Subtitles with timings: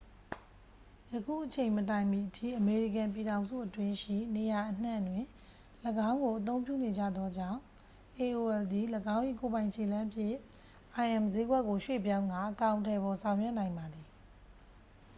[1.13, 5.23] ယခုအချိန်မတိုင်မီအထိ အမေရိကန်ပြည်ထောင်စုအတွင်းရှိ နေရာအနှံ့တွင်
[6.09, 7.59] ၎င်းကိုအသုံးပြုနေကြသောကြောင့်
[8.21, 8.85] aol သည်
[9.15, 10.35] ၎င်း၏ကိုယ်ပိုင်ခြေလှမ်းဖြင့်
[11.15, 14.07] im စျေးကွက်ကို ရွှေ့ပြောင်းကာ အကောင်အထည်ဖော်ဆောင်ရွက်နိုင်ပါသည်